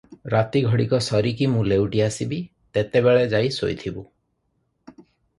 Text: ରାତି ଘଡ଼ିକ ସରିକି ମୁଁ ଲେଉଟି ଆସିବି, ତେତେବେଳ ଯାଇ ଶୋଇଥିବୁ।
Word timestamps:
ରାତି 0.33 0.61
ଘଡ଼ିକ 0.67 0.99
ସରିକି 1.07 1.49
ମୁଁ 1.55 1.61
ଲେଉଟି 1.71 2.01
ଆସିବି, 2.05 2.39
ତେତେବେଳ 2.77 3.27
ଯାଇ 3.35 3.51
ଶୋଇଥିବୁ। 3.59 4.05